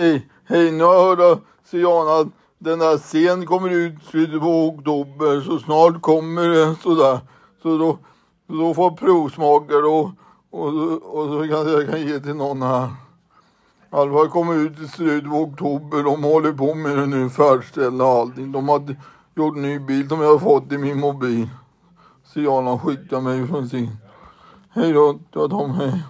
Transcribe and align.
Hej, 0.00 0.28
hej, 0.44 0.72
nu 0.72 0.84
hörde 0.84 1.38
Siana 1.64 2.10
att 2.10 2.26
den 2.58 2.78
där 2.78 2.98
scen 2.98 3.46
kommer 3.46 3.70
ut 3.70 4.02
i 4.02 4.06
slutet 4.06 4.40
på 4.40 4.68
oktober 4.68 5.40
så 5.40 5.58
snart 5.58 6.02
kommer 6.02 6.48
det 6.48 6.76
sådär. 6.82 7.20
Så 7.62 7.78
då, 7.78 7.98
då 8.46 8.74
får 8.74 8.84
jag 8.84 8.98
provsmaka 8.98 9.76
och, 9.76 10.10
och, 10.50 10.68
och 11.02 11.28
så 11.28 11.46
kanske 11.50 11.70
jag 11.70 11.90
kan 11.90 12.00
ge 12.00 12.20
till 12.20 12.34
någon 12.34 12.62
här. 12.62 12.86
I 12.86 12.90
alla 13.90 14.12
fall 14.12 14.28
kommer 14.28 14.54
ut 14.54 14.80
i 14.80 14.88
slutet 14.88 15.30
på 15.30 15.36
oktober. 15.36 16.02
De 16.02 16.22
håller 16.22 16.52
på 16.52 16.74
med 16.74 16.98
det 16.98 17.06
nu, 17.06 17.30
färdigställa 17.30 18.04
allting. 18.04 18.52
De 18.52 18.68
har 18.68 18.96
gjort 19.34 19.56
en 19.56 19.62
ny 19.62 19.78
bild 19.78 20.08
som 20.08 20.20
jag 20.20 20.32
har 20.32 20.38
fått 20.38 20.72
i 20.72 20.78
min 20.78 21.00
mobil. 21.00 21.48
Siana 22.24 22.78
skickar 22.78 23.20
mig 23.20 23.46
från 23.46 23.68
sin. 23.68 23.96
Hej 24.70 24.92
då, 24.92 25.18
Tom, 25.48 25.70
hej. 25.70 26.02